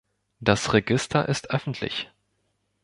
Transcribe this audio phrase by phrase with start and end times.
[0.39, 2.09] Das Register ist öffentlich.